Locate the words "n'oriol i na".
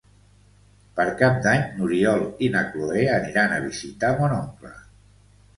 1.75-2.63